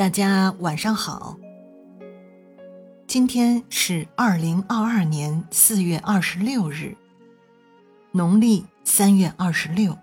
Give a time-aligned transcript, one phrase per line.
[0.00, 1.36] 大家晚上好。
[3.06, 6.96] 今天是二零二二年四月二十六日，
[8.10, 9.94] 农历三月二十六。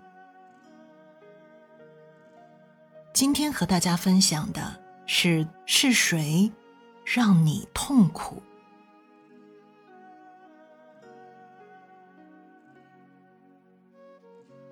[3.12, 6.52] 今天和大家分享的是：是谁
[7.04, 8.40] 让你痛苦？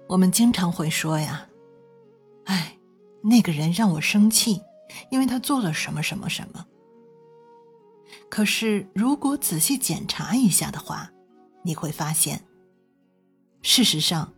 [0.06, 1.48] 我们经常会说呀，
[2.44, 2.78] 哎，
[3.22, 4.62] 那个人让我生气。
[5.10, 6.64] 因为他做了什么什么什么。
[8.28, 11.10] 可是，如果仔细检查一下的话，
[11.62, 12.44] 你会发现，
[13.62, 14.32] 事实上，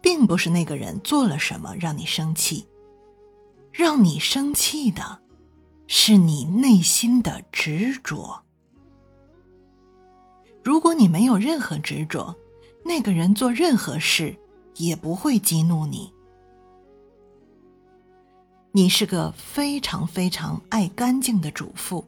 [0.00, 2.66] 并不是那个人做了什么让你生气，
[3.72, 5.20] 让你生气的，
[5.86, 8.42] 是你内心的执着。
[10.64, 12.36] 如果你没有任何执着，
[12.84, 14.36] 那个人做任何事
[14.76, 16.11] 也不会激怒你。
[18.74, 22.02] 你是个非常非常爱干净的主妇，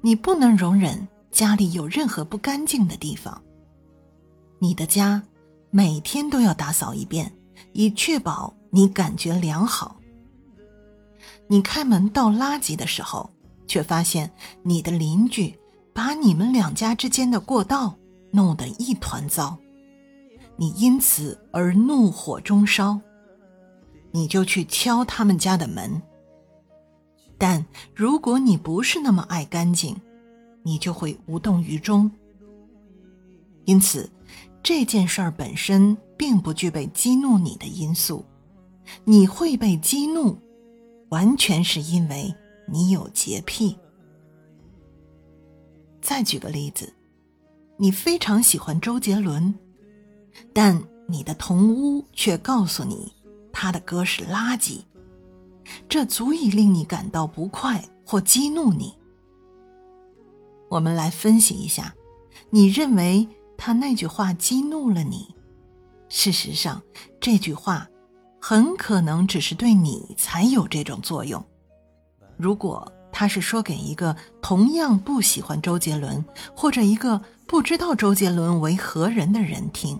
[0.00, 3.40] 你不能容忍家里有任何不干净的地方。
[4.58, 5.22] 你的家
[5.70, 7.32] 每天都要打扫一遍，
[7.72, 9.96] 以确保你感觉良好。
[11.46, 13.30] 你开门倒垃圾的时候，
[13.68, 14.28] 却发现
[14.64, 15.56] 你的邻居
[15.92, 17.96] 把你们两家之间的过道
[18.32, 19.56] 弄得一团糟，
[20.56, 23.00] 你因此而怒火中烧。
[24.12, 26.00] 你就去敲他们家的门。
[27.38, 29.96] 但如果你不是那么爱干净，
[30.62, 32.10] 你就会无动于衷。
[33.64, 34.10] 因此，
[34.62, 38.24] 这件事儿本身并不具备激怒你的因素。
[39.04, 40.36] 你会被激怒，
[41.10, 42.34] 完全是因为
[42.66, 43.78] 你有洁癖。
[46.02, 46.92] 再举个例子，
[47.76, 49.54] 你非常喜欢周杰伦，
[50.52, 53.12] 但你的同屋却告诉你。
[53.52, 54.80] 他的歌是垃圾，
[55.88, 58.94] 这足以令你感到不快或激怒你。
[60.68, 61.94] 我们来分析一下，
[62.50, 65.34] 你认为他那句话激怒了你？
[66.08, 66.82] 事实上，
[67.20, 67.88] 这句话
[68.40, 71.44] 很可能只是对你才有这种作用。
[72.36, 76.24] 如果他是说给一个同样不喜欢周杰伦
[76.56, 79.98] 或者一个不知道周杰伦为何人的人听，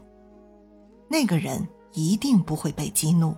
[1.09, 3.37] 那个人一定不会被激怒。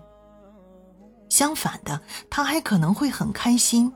[1.28, 3.92] 相反的，他还可能会很开心。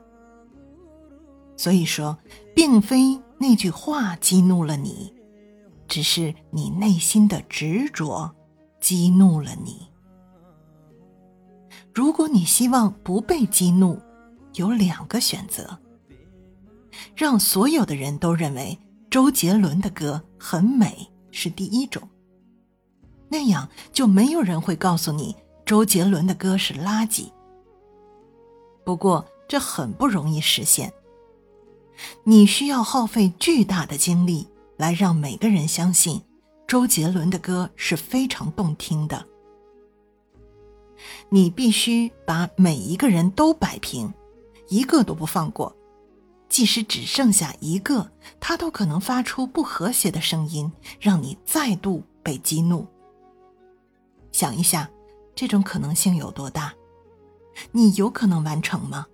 [1.55, 2.17] 所以说，
[2.55, 5.13] 并非那句话激怒了你，
[5.87, 8.35] 只是你内心的执着
[8.79, 9.87] 激怒了你。
[11.93, 13.99] 如果你希望不被激怒，
[14.53, 15.79] 有两个选择：
[17.15, 18.77] 让所有的人都认为
[19.09, 22.07] 周杰伦的歌很美是第一种，
[23.29, 25.35] 那样就没有人会告诉你。
[25.65, 27.29] 周杰伦的歌是垃圾。
[28.85, 30.93] 不过这很不容易实现。
[32.23, 36.21] 你需要耗费巨大的精力来让每个人相信，
[36.67, 39.25] 周杰伦的歌是非常动听的。
[41.29, 44.13] 你必须把每一个人都摆平，
[44.69, 45.75] 一个都不放过。
[46.47, 48.09] 即使只剩下一个，
[48.39, 52.87] 他都可能发出不和谐的声音，让你再度被激怒。
[54.37, 54.87] 想一下。
[55.33, 56.73] 这种可能性有多大？
[57.71, 59.05] 你有可能完成吗？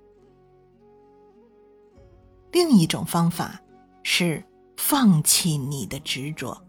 [2.52, 3.62] 另一种方法
[4.04, 4.44] 是
[4.76, 6.62] 放弃你的执着，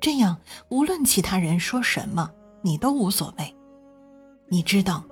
[0.00, 0.36] 这样
[0.70, 2.30] 无论其他人说什么，
[2.62, 3.56] 你都无所谓。
[4.48, 5.04] 你知道，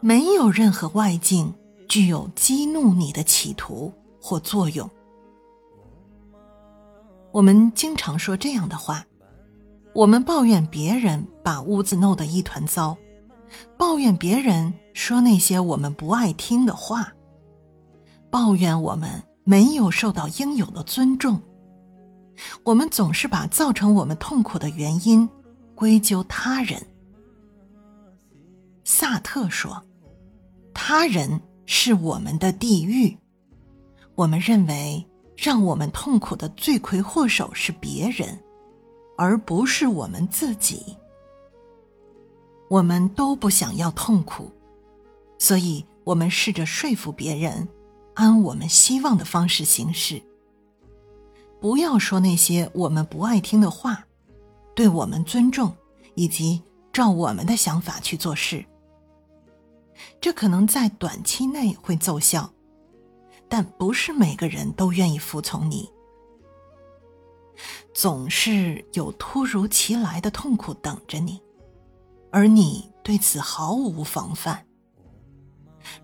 [0.00, 1.52] 没有任何外境
[1.88, 4.88] 具有激怒你的企图或作用。
[7.32, 9.04] 我们经常说这样的话。
[9.98, 12.96] 我们抱怨别人把屋子弄得一团糟，
[13.76, 17.12] 抱怨别人说那些我们不爱听的话，
[18.30, 19.10] 抱怨我们
[19.42, 21.42] 没有受到应有的尊重。
[22.62, 25.28] 我们总是把造成我们痛苦的原因
[25.74, 26.80] 归咎他人。
[28.84, 29.84] 萨特说
[30.72, 33.18] ：“他人是我们的地狱。”
[34.14, 35.04] 我们认为
[35.36, 38.38] 让我们痛苦的罪魁祸首是别人。
[39.18, 40.96] 而不是我们自己。
[42.68, 44.48] 我们都不想要痛苦，
[45.38, 47.68] 所以我们试着说服别人，
[48.14, 50.22] 按我们希望的方式行事。
[51.60, 54.06] 不要说那些我们不爱听的话，
[54.76, 55.74] 对我们尊重，
[56.14, 56.62] 以及
[56.92, 58.64] 照我们的想法去做事。
[60.20, 62.52] 这可能在短期内会奏效，
[63.48, 65.90] 但不是每个人都愿意服从你。
[67.92, 71.40] 总是有突如其来的痛苦等着你，
[72.30, 74.64] 而你对此毫无防范。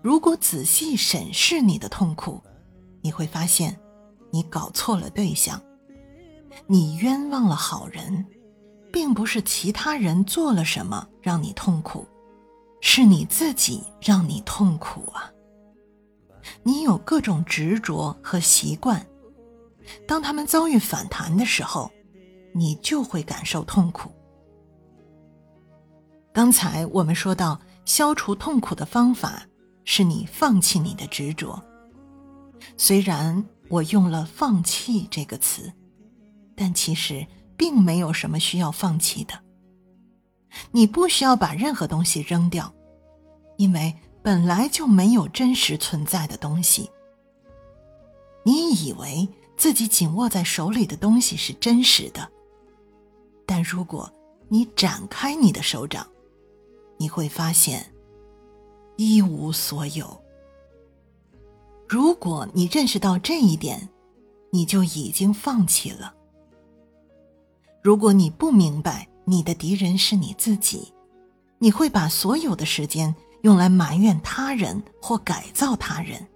[0.01, 2.41] 如果仔细审视你的痛苦，
[3.01, 3.79] 你会发现，
[4.31, 5.61] 你搞错了对象，
[6.67, 8.25] 你冤枉了好人，
[8.91, 12.07] 并不是其他人做了什么让你痛苦，
[12.81, 15.31] 是你自己让你痛苦啊！
[16.63, 19.05] 你有各种执着和习惯，
[20.07, 21.91] 当他们遭遇反弹的时候，
[22.53, 24.11] 你就会感受痛苦。
[26.33, 29.45] 刚才我们说到，消除痛苦的方法
[29.83, 31.61] 是你放弃你的执着。
[32.77, 35.71] 虽然我用了“放弃”这个词，
[36.55, 39.39] 但其实并没有什么需要放弃的。
[40.71, 42.73] 你不需要把任何东西扔掉，
[43.57, 43.93] 因为
[44.23, 46.89] 本来就没有真实存在的东西。
[48.43, 49.27] 你以为
[49.57, 52.29] 自己紧握在手里的东西是真实的，
[53.45, 54.11] 但如果
[54.47, 56.05] 你展开你的手掌，
[56.97, 57.91] 你会发现
[58.95, 60.21] 一无所有。
[61.87, 63.89] 如果你认识到这一点，
[64.51, 66.13] 你就已经放弃了。
[67.81, 70.93] 如果你不明白你的敌人是你自己，
[71.59, 76.27] 你会把所有的时间用来埋怨他人或改造他人，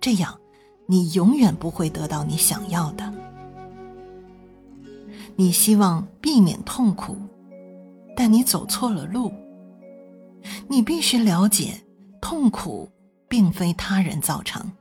[0.00, 0.38] 这样
[0.86, 3.12] 你永远不会得到你想要的。
[5.36, 7.16] 你希望避免痛苦，
[8.14, 9.32] 但你走错了路。
[10.68, 11.80] 你必须了解，
[12.20, 12.90] 痛苦
[13.28, 14.72] 并非他人造成。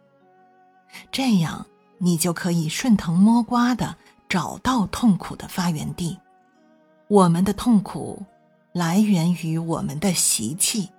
[1.11, 1.65] 这样，
[1.99, 3.95] 你就可以顺藤摸瓜的
[4.27, 6.17] 找到痛苦的发源地。
[7.07, 8.21] 我们的痛苦
[8.73, 10.89] 来源于我们的习气，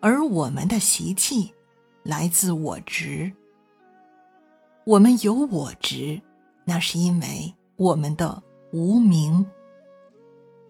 [0.00, 1.52] 而我们的习气
[2.02, 3.32] 来自我执。
[4.84, 6.20] 我们有我执，
[6.64, 8.42] 那是因为我们的
[8.72, 9.46] 无名。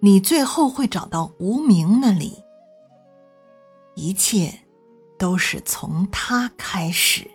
[0.00, 2.42] 你最后会找到无名那里。
[3.94, 4.52] 一切
[5.18, 7.30] 都是从他开始。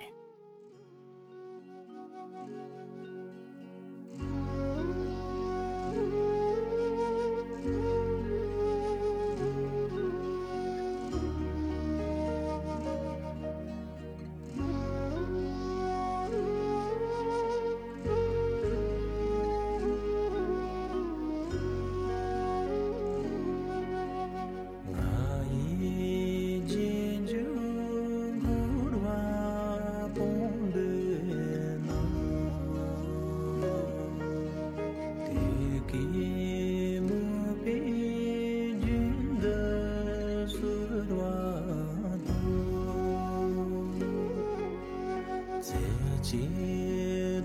[46.22, 46.38] 解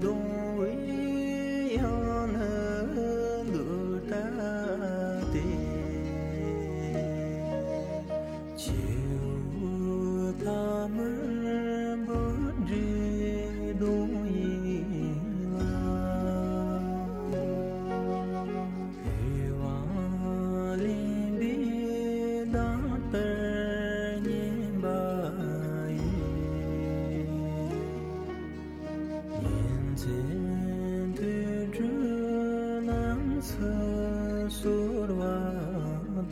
[0.00, 0.16] 冻
[0.58, 2.21] 未央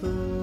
[0.00, 0.39] people.